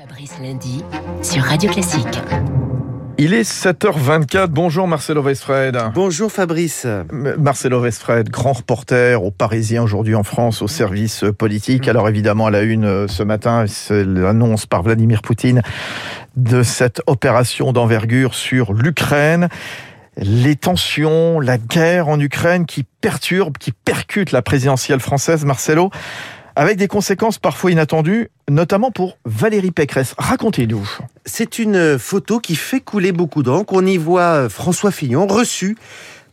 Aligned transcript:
Fabrice 0.00 0.38
Lundi 0.42 0.82
sur 1.20 1.42
Radio 1.42 1.70
Classique. 1.70 2.22
Il 3.18 3.34
est 3.34 3.42
7h24. 3.42 4.46
Bonjour 4.46 4.88
Marcelo 4.88 5.20
Westfred. 5.20 5.76
Bonjour 5.92 6.32
Fabrice. 6.32 6.86
Marcelo 7.12 7.82
Westfred, 7.82 8.30
grand 8.30 8.54
reporter 8.54 9.22
au 9.22 9.30
Parisien 9.30 9.82
aujourd'hui 9.82 10.14
en 10.14 10.22
France 10.22 10.62
au 10.62 10.68
service 10.68 11.26
politique. 11.36 11.86
Alors 11.86 12.08
évidemment 12.08 12.46
à 12.46 12.50
la 12.50 12.62
une 12.62 12.86
euh, 12.86 13.08
ce 13.08 13.22
matin, 13.22 13.66
c'est 13.66 14.02
l'annonce 14.02 14.64
par 14.64 14.82
Vladimir 14.82 15.20
Poutine 15.20 15.60
de 16.34 16.62
cette 16.62 17.02
opération 17.06 17.74
d'envergure 17.74 18.34
sur 18.34 18.72
l'Ukraine. 18.72 19.50
Les 20.16 20.56
tensions, 20.56 21.40
la 21.40 21.58
guerre 21.58 22.08
en 22.08 22.18
Ukraine 22.18 22.64
qui 22.64 22.86
perturbe, 23.02 23.58
qui 23.58 23.72
percute 23.72 24.32
la 24.32 24.40
présidentielle 24.40 25.00
française, 25.00 25.44
Marcelo 25.44 25.90
avec 26.56 26.76
des 26.76 26.88
conséquences 26.88 27.38
parfois 27.38 27.70
inattendues, 27.70 28.30
notamment 28.48 28.90
pour 28.90 29.18
Valérie 29.24 29.70
Pécresse. 29.70 30.14
Racontez-nous. 30.18 30.88
C'est 31.24 31.58
une 31.58 31.98
photo 31.98 32.40
qui 32.40 32.56
fait 32.56 32.80
couler 32.80 33.12
beaucoup 33.12 33.42
d'encre. 33.42 33.72
On 33.74 33.86
y 33.86 33.96
voit 33.96 34.48
François 34.48 34.90
Fillon 34.90 35.26
reçu 35.26 35.76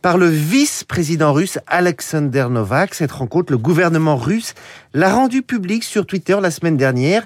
par 0.01 0.17
le 0.17 0.27
vice-président 0.27 1.33
russe 1.33 1.59
Alexander 1.67 2.47
Novak. 2.49 2.93
Cette 2.93 3.11
rencontre, 3.11 3.51
le 3.51 3.57
gouvernement 3.57 4.15
russe 4.15 4.53
l'a 4.93 5.13
rendue 5.13 5.41
publique 5.41 5.83
sur 5.83 6.05
Twitter 6.05 6.37
la 6.41 6.51
semaine 6.51 6.77
dernière. 6.77 7.25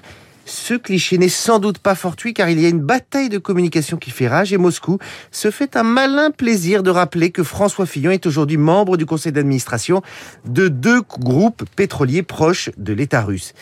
Ce 0.54 0.74
cliché 0.74 1.16
n'est 1.16 1.30
sans 1.30 1.58
doute 1.58 1.78
pas 1.78 1.94
fortuit 1.94 2.34
car 2.34 2.50
il 2.50 2.60
y 2.60 2.66
a 2.66 2.68
une 2.68 2.82
bataille 2.82 3.30
de 3.30 3.38
communication 3.38 3.96
qui 3.96 4.10
fait 4.10 4.28
rage 4.28 4.52
et 4.52 4.58
Moscou 4.58 4.98
se 5.30 5.50
fait 5.50 5.78
un 5.78 5.82
malin 5.82 6.30
plaisir 6.30 6.82
de 6.82 6.90
rappeler 6.90 7.30
que 7.30 7.42
François 7.42 7.86
Fillon 7.86 8.10
est 8.10 8.26
aujourd'hui 8.26 8.58
membre 8.58 8.98
du 8.98 9.06
conseil 9.06 9.32
d'administration 9.32 10.02
de 10.44 10.68
deux 10.68 11.00
groupes 11.00 11.64
pétroliers 11.74 12.22
proches 12.22 12.68
de 12.76 12.92
l'État 12.92 13.22
russe. 13.22 13.54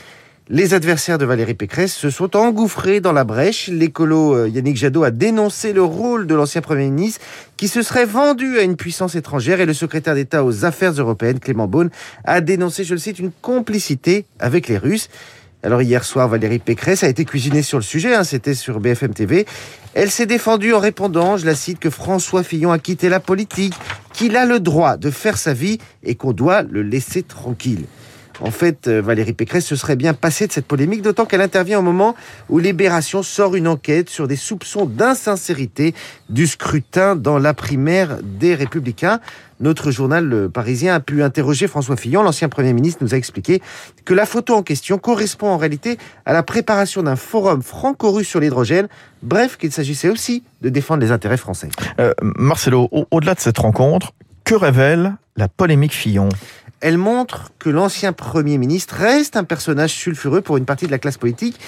Les 0.49 0.75
adversaires 0.75 1.19
de 1.19 1.25
Valérie 1.25 1.55
Pécresse 1.55 1.95
se 1.95 2.11
sont 2.11 2.37
engouffrés 2.37 2.99
dans 2.99 3.13
la 3.13 3.23
brèche. 3.23 3.69
L'écolo 3.69 4.35
euh, 4.35 4.49
Yannick 4.49 4.77
Jadot 4.77 5.05
a 5.05 5.13
dénoncé 5.13 5.73
le 5.73 5.85
rôle 5.85 6.27
de 6.27 6.35
l'ancien 6.35 6.61
Premier 6.61 6.91
ministre 6.91 7.21
qui 7.57 7.68
se 7.68 7.83
serait 7.83 8.05
vendu 8.05 8.59
à 8.59 8.63
une 8.63 8.74
puissance 8.74 9.15
étrangère 9.15 9.61
et 9.61 9.66
le 9.66 9.74
secrétaire 9.74 10.16
d'État 10.16 10.45
aux 10.45 10.65
affaires 10.65 10.91
européennes, 10.91 11.38
Clément 11.38 11.68
Beaune, 11.68 11.91
a 12.24 12.41
dénoncé, 12.41 12.83
je 12.83 12.95
le 12.95 12.99
cite, 12.99 13.21
une 13.21 13.30
complicité 13.30 14.24
avec 14.41 14.66
les 14.66 14.77
Russes. 14.77 15.09
Alors 15.63 15.83
hier 15.83 16.05
soir, 16.05 16.27
Valérie 16.27 16.59
Pécresse 16.59 17.05
a 17.05 17.09
été 17.09 17.27
cuisinée 17.27 17.61
sur 17.61 17.77
le 17.77 17.85
sujet, 17.85 18.15
hein, 18.15 18.25
c'était 18.25 18.55
sur 18.55 18.80
BFM 18.80 19.13
TV. 19.13 19.45
Elle 19.93 20.11
s'est 20.11 20.25
défendue 20.25 20.73
en 20.73 20.79
répondant, 20.79 21.37
je 21.37 21.45
la 21.45 21.55
cite, 21.55 21.79
que 21.79 21.91
François 21.91 22.43
Fillon 22.43 22.73
a 22.73 22.79
quitté 22.79 23.11
la 23.11 23.21
politique, 23.21 23.75
qu'il 24.15 24.37
a 24.37 24.47
le 24.47 24.59
droit 24.59 24.97
de 24.97 25.11
faire 25.11 25.37
sa 25.37 25.52
vie 25.52 25.79
et 26.02 26.15
qu'on 26.15 26.33
doit 26.33 26.63
le 26.63 26.83
laisser 26.83 27.23
tranquille. 27.23 27.85
En 28.41 28.51
fait, 28.51 28.88
euh, 28.88 29.02
Valérie 29.02 29.33
Pécresse 29.33 29.66
se 29.66 29.77
serait 29.77 29.96
bien 29.96 30.15
passée 30.15 30.46
de 30.46 30.52
cette 30.52 30.66
polémique, 30.66 31.02
d'autant 31.02 31.27
qu'elle 31.27 31.43
intervient 31.43 31.79
au 31.79 31.83
moment 31.83 32.15
où 32.49 32.59
Libération 32.59 33.23
sort 33.23 33.55
une 33.55 33.69
enquête 33.69 34.09
sur 34.09 34.29
des 34.29 34.37
soupçons 34.37 34.87
d'insincérité 34.87 35.95
du 36.29 36.46
scrutin 36.46 37.16
dans 37.16 37.38
la 37.38 37.55
primaire 37.55 38.18
des 38.23 38.55
Républicains. 38.55 39.21
Notre 39.61 39.91
journal 39.91 40.49
Parisien 40.49 40.95
a 40.95 41.01
pu 41.01 41.23
interroger 41.23 41.66
François 41.66 41.96
Fillon, 41.96 42.23
l'ancien 42.23 42.49
Premier 42.49 42.73
ministre, 42.73 43.05
nous 43.05 43.15
a 43.15 43.18
expliqué 43.18 43.61
que 44.07 44.15
la 44.15 44.24
photo 44.24 44.55
en 44.55 44.63
question 44.63 44.96
correspond 44.96 45.49
en 45.49 45.59
réalité 45.59 45.99
à 46.24 46.33
la 46.33 46.43
préparation 46.43 47.02
d'un 47.02 47.16
forum 47.16 47.63
franco-russe 47.63 48.27
sur 48.27 48.41
l'hydrogène, 48.41 48.88
bref 49.23 49.59
qu'il 49.59 49.71
s'agissait 49.71 50.09
aussi 50.09 50.45
de 50.63 50.71
défendre 50.71 51.02
les 51.02 51.11
intérêts 51.11 51.37
français. 51.37 51.68
Euh, 51.99 52.15
Marcelo, 52.23 52.88
au-delà 53.11 53.35
de 53.35 53.41
cette 53.41 53.59
rencontre, 53.59 54.15
que 54.45 54.55
révèle 54.55 55.16
la 55.37 55.49
polémique 55.49 55.93
Fillon? 55.93 56.30
Elle 56.81 56.99
montre 56.99 57.53
que 57.59 57.71
l'ancien 57.71 58.13
Premier 58.13 58.59
ministre 58.59 58.95
reste 58.97 59.37
un 59.37 59.45
personnage 59.45 59.93
sulfureux 59.93 60.41
pour 60.41 60.57
une 60.57 60.65
partie 60.65 60.87
de 60.87 60.91
la 60.91 60.99
classe 60.99 61.19
politique. 61.19 61.59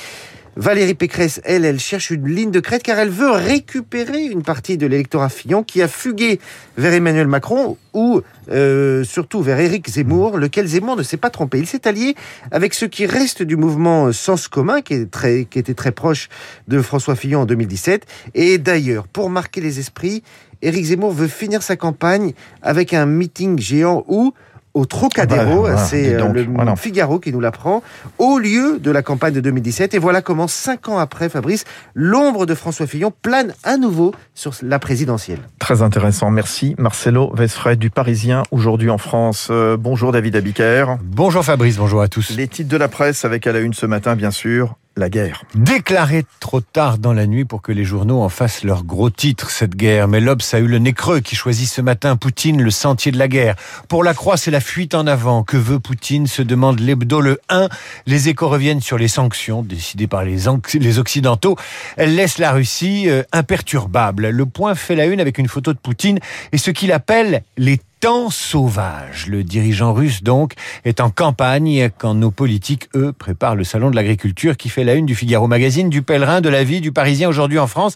Valérie 0.55 0.95
Pécresse, 0.95 1.41
elle, 1.45 1.65
elle 1.65 1.81
cherche 1.81 2.11
une 2.11 2.29
ligne 2.29 2.51
de 2.51 2.61
crête 2.61 2.83
car 2.83 2.99
elle 2.99 3.09
veut 3.09 3.31
récupérer 3.31 4.25
une 4.25 4.43
partie 4.43 4.77
de 4.77 4.87
l'électorat 4.87 5.31
Fillon 5.31 5.63
qui 5.63 5.81
a 5.81 5.89
fugué 5.89 6.41
vers 6.77 6.93
Emmanuel 6.93 7.27
Macron 7.27 7.79
ou 7.95 8.21
euh, 8.51 9.03
surtout 9.03 9.41
vers 9.41 9.59
Éric 9.59 9.89
Zemmour, 9.89 10.37
lequel 10.37 10.67
Zemmour 10.67 10.97
ne 10.97 11.03
s'est 11.03 11.17
pas 11.17 11.31
trompé. 11.31 11.59
Il 11.59 11.67
s'est 11.67 11.89
allié 11.89 12.15
avec 12.51 12.75
ce 12.75 12.85
qui 12.85 13.07
reste 13.07 13.43
du 13.43 13.57
mouvement 13.57 14.13
Sens 14.13 14.47
commun 14.47 14.83
qui, 14.83 14.93
est 14.93 15.11
très, 15.11 15.47
qui 15.47 15.59
était 15.59 15.75
très 15.75 15.93
proche 15.93 16.29
de 16.69 16.83
François 16.83 17.17
Fillon 17.17 17.41
en 17.41 17.47
2017. 17.47 18.05
Et 18.35 18.59
d'ailleurs, 18.59 19.09
pour 19.09 19.31
marquer 19.31 19.63
les 19.63 19.79
esprits, 19.79 20.23
Éric 20.61 20.85
Zemmour 20.85 21.13
veut 21.13 21.29
finir 21.29 21.63
sa 21.63 21.77
campagne 21.77 22.35
avec 22.61 22.93
un 22.93 23.07
meeting 23.07 23.59
géant 23.59 24.05
où 24.07 24.35
au 24.75 24.87
Trocadéro. 24.87 25.65
Bah, 25.65 25.77
c'est 25.77 26.15
euh, 26.15 26.33
le 26.33 26.77
Figaro 26.77 27.19
qui 27.19 27.33
nous 27.33 27.41
l'apprend, 27.41 27.83
au 28.19 28.39
lieu 28.39 28.79
de 28.79 28.91
la 28.91 29.03
campagne 29.03 29.35
de 29.35 29.41
2017. 29.41 29.95
Et 29.95 29.99
voilà 29.99 30.23
comment, 30.23 30.49
cinq 30.49 30.89
ans 30.89 30.99
après, 30.99 31.29
Fabrice, 31.29 31.65
l'ombre 31.95 32.47
de 32.47 32.55
François 32.55 32.87
Fillon 32.87 33.13
plane 33.23 33.55
à 33.65 33.77
nouveau 33.77 34.15
sur 34.35 34.53
la 34.63 34.79
présidentielle. 34.79 35.41
Très 35.59 35.83
intéressant. 35.83 36.31
Merci 36.31 36.75
Marcelo 36.79 37.33
Vesfred 37.35 37.79
du 37.79 37.91
Parisien, 37.91 38.43
aujourd'hui 38.51 38.91
en 38.91 38.99
France. 38.99 39.49
Euh, 39.51 39.77
bonjour 39.79 40.13
David 40.13 40.37
Abiker. 40.37 40.97
Bonjour 41.03 41.45
Fabrice, 41.45 41.77
bonjour 41.77 42.03
à 42.03 42.09
tous. 42.09 42.31
Les 42.31 42.49
titres 42.49 42.71
de 42.71 42.77
la 42.77 42.89
presse 42.89 43.25
avec 43.25 43.47
à 43.47 43.53
la 43.53 43.61
une 43.61 43.75
ce 43.75 43.87
matin, 43.87 44.17
bien 44.17 44.31
sûr, 44.31 44.77
la 44.97 45.09
guerre. 45.09 45.45
Déclarée 45.55 46.25
trop 46.41 46.61
tard 46.61 46.99
dans 46.99 47.13
la 47.13 47.27
nuit 47.27 47.45
pour 47.45 47.63
que 47.63 47.73
les 47.73 47.85
journaux 47.85 48.21
en 48.21 48.29
fassent 48.29 48.65
leur 48.65 48.85
gros 48.85 49.11
titre, 49.11 49.51
cette 49.51 49.75
guerre. 49.75 50.09
Mais 50.09 50.21
l'Obs 50.21 50.55
a 50.55 50.59
eu 50.59 50.67
le 50.67 50.79
nez 50.79 50.93
creux 50.93 51.21
qui 51.21 51.35
choisit 51.35 51.69
ce 51.69 51.81
matin 51.81 52.17
Poutine 52.17 52.61
le 52.63 52.71
sentier 52.71 53.13
de 53.13 53.19
la 53.19 53.29
guerre. 53.29 53.57
Pour 53.89 54.05
la 54.05 54.15
croix, 54.15 54.37
c'est 54.37 54.51
la 54.51 54.61
fuite 54.61 54.95
en 54.95 55.07
avant. 55.07 55.45
Que 55.45 55.57
veut 55.57 55.81
Poutine? 55.81 56.27
Se 56.27 56.43
demande 56.43 56.81
l'hebdo 56.81 57.21
le 57.21 57.41
1. 57.49 57.69
Les 58.07 58.29
échos 58.29 58.49
reviennent 58.49 58.81
sur 58.81 58.99
les 58.99 59.09
sanctions 59.09 59.63
décidées 59.63 60.07
par 60.07 60.25
les, 60.25 60.49
Occidentaux. 60.99 61.57
Elle 61.97 62.15
laisse 62.15 62.39
la 62.39 62.53
Russie 62.53 63.09
euh, 63.09 63.23
imperturbable. 63.33 64.29
Le 64.29 64.47
point 64.47 64.75
fait 64.75 64.95
la 64.95 65.07
une 65.07 65.21
avec 65.21 65.39
une 65.39 65.49
photo 65.49 65.73
de 65.73 65.79
Poutine 65.79 66.19
et 66.53 66.59
ce 66.59 66.71
qu'il 66.71 66.93
appelle 66.93 67.43
les 67.57 67.81
temps 68.03 68.31
sauvage. 68.31 69.29
Le 69.29 69.45
dirigeant 69.45 69.95
russe, 69.95 70.25
donc, 70.25 70.55
est 70.85 70.99
en 70.99 71.09
campagne 71.09 71.89
quand 71.99 72.15
nos 72.15 72.33
politiques, 72.33 72.89
eux, 72.97 73.13
préparent 73.13 73.55
le 73.55 73.63
salon 73.63 73.91
de 73.91 73.95
l'agriculture 73.95 74.57
qui 74.57 74.71
fait 74.71 74.83
la 74.83 74.95
une 74.95 75.07
du 75.07 75.15
Figaro 75.15 75.47
Magazine, 75.47 75.89
du 75.89 76.03
Pèlerin, 76.03 76.41
de 76.41 76.49
la 76.49 76.65
vie, 76.65 76.81
du 76.81 76.91
Parisien 76.91 77.29
aujourd'hui 77.29 77.61
en 77.61 77.69
France. 77.69 77.95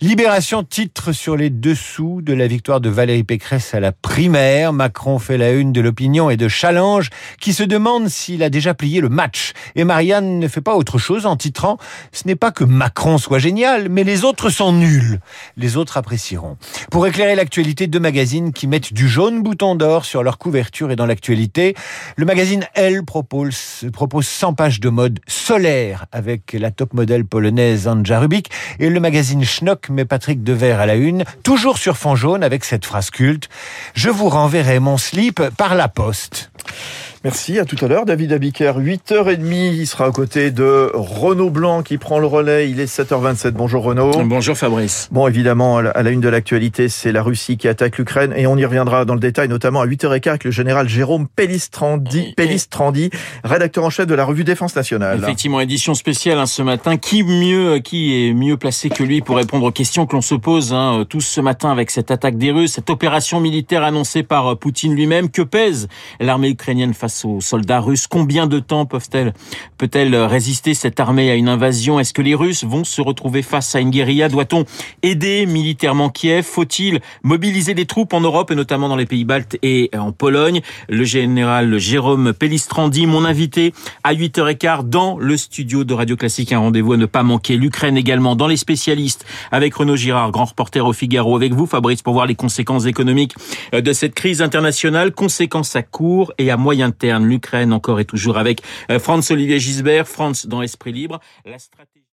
Libération 0.00 0.64
titre 0.64 1.12
sur 1.12 1.36
les 1.36 1.50
dessous 1.50 2.22
de 2.22 2.32
la 2.32 2.46
victoire 2.46 2.80
de 2.80 2.88
Valérie 2.88 3.22
Pécresse 3.22 3.74
à 3.74 3.80
la 3.80 3.92
primaire. 3.92 4.72
Macron 4.72 5.18
fait 5.18 5.36
la 5.36 5.52
une 5.52 5.74
de 5.74 5.82
l'opinion 5.82 6.30
et 6.30 6.38
de 6.38 6.48
Challenge 6.48 7.10
qui 7.38 7.52
se 7.52 7.62
demande 7.62 8.08
s'il 8.08 8.42
a 8.42 8.48
déjà 8.48 8.72
plié 8.72 9.02
le 9.02 9.10
match. 9.10 9.52
Et 9.76 9.84
Marianne 9.84 10.38
ne 10.38 10.48
fait 10.48 10.62
pas 10.62 10.74
autre 10.74 10.96
chose 10.96 11.26
en 11.26 11.36
titrant 11.36 11.76
Ce 12.12 12.26
n'est 12.26 12.34
pas 12.34 12.50
que 12.50 12.64
Macron 12.64 13.18
soit 13.18 13.40
génial, 13.40 13.90
mais 13.90 14.04
les 14.04 14.24
autres 14.24 14.48
sont 14.48 14.72
nuls. 14.72 15.20
Les 15.58 15.76
autres 15.76 15.98
apprécieront. 15.98 16.56
Pour 16.90 17.06
éclairer 17.06 17.34
l'actualité, 17.34 17.88
deux 17.88 18.00
magazines 18.00 18.54
qui 18.54 18.66
mettent 18.66 18.94
du 18.94 19.06
jaune 19.06 19.33
bouton 19.42 19.74
d'or 19.74 20.04
sur 20.04 20.22
leur 20.22 20.38
couverture 20.38 20.90
et 20.90 20.96
dans 20.96 21.06
l'actualité. 21.06 21.74
Le 22.16 22.24
magazine 22.24 22.64
Elle 22.74 23.04
propose, 23.04 23.84
propose 23.92 24.26
100 24.26 24.54
pages 24.54 24.80
de 24.80 24.88
mode 24.88 25.20
solaire 25.26 26.06
avec 26.12 26.52
la 26.52 26.70
top 26.70 26.94
modèle 26.94 27.24
polonaise 27.24 27.88
Anja 27.88 28.20
Rubik 28.20 28.50
et 28.78 28.90
le 28.90 29.00
magazine 29.00 29.44
Schnock 29.44 29.88
met 29.88 30.04
Patrick 30.04 30.42
Devers 30.42 30.80
à 30.80 30.86
la 30.86 30.94
une, 30.94 31.24
toujours 31.42 31.78
sur 31.78 31.96
fond 31.96 32.16
jaune 32.16 32.42
avec 32.42 32.64
cette 32.64 32.84
phrase 32.84 33.10
culte 33.10 33.48
Je 33.94 34.10
vous 34.10 34.28
renverrai 34.28 34.78
mon 34.78 34.96
slip 34.96 35.42
par 35.56 35.74
la 35.74 35.88
poste. 35.88 36.50
Merci, 37.24 37.58
à 37.58 37.64
tout 37.64 37.82
à 37.82 37.88
l'heure. 37.88 38.04
David 38.04 38.34
Abiker, 38.34 38.72
8h30, 38.78 39.72
il 39.72 39.86
sera 39.86 40.10
aux 40.10 40.12
côtés 40.12 40.50
de 40.50 40.90
Renaud 40.92 41.48
Blanc 41.48 41.82
qui 41.82 41.96
prend 41.96 42.18
le 42.18 42.26
relais. 42.26 42.68
Il 42.70 42.80
est 42.80 42.84
7h27. 42.84 43.52
Bonjour 43.52 43.82
Renaud. 43.82 44.12
Bonjour 44.24 44.54
Fabrice. 44.54 45.08
Bon, 45.10 45.26
évidemment, 45.26 45.78
à 45.78 46.02
la 46.02 46.10
une 46.10 46.20
de 46.20 46.28
l'actualité, 46.28 46.90
c'est 46.90 47.12
la 47.12 47.22
Russie 47.22 47.56
qui 47.56 47.66
attaque 47.66 47.96
l'Ukraine 47.96 48.34
et 48.36 48.46
on 48.46 48.58
y 48.58 48.64
reviendra 48.66 49.06
dans 49.06 49.14
le 49.14 49.20
détail, 49.20 49.48
notamment 49.48 49.80
à 49.80 49.86
8h15 49.86 50.28
avec 50.28 50.44
le 50.44 50.50
général 50.50 50.86
Jérôme 50.86 51.26
Pellistrandi, 51.26 52.34
Pellistrandi 52.36 53.08
rédacteur 53.42 53.84
en 53.84 53.90
chef 53.90 54.06
de 54.06 54.14
la 54.14 54.26
revue 54.26 54.44
Défense 54.44 54.76
nationale. 54.76 55.20
Effectivement, 55.22 55.60
édition 55.60 55.94
spéciale 55.94 56.38
hein, 56.38 56.44
ce 56.44 56.60
matin. 56.60 56.98
Qui 56.98 57.22
mieux, 57.22 57.78
qui 57.78 58.28
est 58.28 58.34
mieux 58.34 58.58
placé 58.58 58.90
que 58.90 59.02
lui 59.02 59.22
pour 59.22 59.36
répondre 59.36 59.64
aux 59.64 59.72
questions 59.72 60.04
que 60.04 60.14
l'on 60.14 60.20
se 60.20 60.34
pose 60.34 60.74
hein, 60.74 61.06
tous 61.08 61.22
ce 61.22 61.40
matin 61.40 61.72
avec 61.72 61.90
cette 61.90 62.10
attaque 62.10 62.36
des 62.36 62.50
Russes, 62.50 62.72
cette 62.72 62.90
opération 62.90 63.40
militaire 63.40 63.82
annoncée 63.82 64.22
par 64.22 64.46
euh, 64.46 64.54
Poutine 64.56 64.94
lui-même? 64.94 65.30
Que 65.30 65.40
pèse 65.40 65.88
l'armée 66.20 66.50
ukrainienne 66.50 66.92
face 66.92 67.13
aux 67.24 67.40
soldats 67.40 67.80
russes. 67.80 68.06
Combien 68.06 68.46
de 68.46 68.58
temps 68.58 68.86
peuvent-elles, 68.86 69.34
peut-elle 69.78 70.16
résister 70.16 70.74
cette 70.74 70.98
armée 70.98 71.30
à 71.30 71.34
une 71.34 71.48
invasion? 71.48 72.00
Est-ce 72.00 72.12
que 72.12 72.22
les 72.22 72.34
Russes 72.34 72.64
vont 72.64 72.84
se 72.84 73.00
retrouver 73.00 73.42
face 73.42 73.74
à 73.74 73.80
une 73.80 73.90
guérilla? 73.90 74.28
Doit-on 74.28 74.64
aider 75.02 75.46
militairement 75.46 76.08
Kiev? 76.08 76.44
Faut-il 76.44 77.00
mobiliser 77.22 77.74
des 77.74 77.86
troupes 77.86 78.12
en 78.14 78.20
Europe 78.20 78.50
et 78.50 78.54
notamment 78.54 78.88
dans 78.88 78.96
les 78.96 79.06
pays 79.06 79.24
baltes 79.24 79.58
et 79.62 79.90
en 79.96 80.12
Pologne? 80.12 80.62
Le 80.88 81.04
général 81.04 81.78
Jérôme 81.78 82.32
Pellistrandi, 82.32 83.06
mon 83.06 83.24
invité 83.24 83.74
à 84.02 84.14
8h15 84.14 84.88
dans 84.88 85.18
le 85.18 85.36
studio 85.36 85.84
de 85.84 85.92
Radio 85.92 86.16
Classique. 86.16 86.52
Un 86.52 86.58
rendez-vous 86.58 86.94
à 86.94 86.96
ne 86.96 87.06
pas 87.06 87.22
manquer. 87.22 87.56
L'Ukraine 87.56 87.96
également 87.96 88.34
dans 88.36 88.46
les 88.46 88.56
spécialistes 88.56 89.26
avec 89.52 89.74
Renaud 89.74 89.96
Girard, 89.96 90.30
grand 90.30 90.46
reporter 90.46 90.86
au 90.86 90.92
Figaro, 90.92 91.36
avec 91.36 91.52
vous 91.52 91.66
Fabrice 91.66 92.02
pour 92.02 92.14
voir 92.14 92.26
les 92.26 92.34
conséquences 92.34 92.86
économiques 92.86 93.34
de 93.72 93.92
cette 93.92 94.14
crise 94.14 94.40
internationale, 94.40 95.12
conséquences 95.12 95.76
à 95.76 95.82
court 95.82 96.32
et 96.38 96.50
à 96.50 96.56
moyen 96.56 96.90
terme 96.90 97.03
l'Ukraine 97.24 97.72
encore 97.72 98.00
et 98.00 98.04
toujours 98.04 98.38
avec 98.38 98.62
euh, 98.90 98.98
Franz 98.98 99.32
Olivier 99.32 99.60
Gisbert, 99.60 100.08
France 100.08 100.46
dans 100.46 100.62
Esprit 100.62 100.92
Libre. 100.92 101.20
La 101.44 101.58
stratégie 101.58 101.94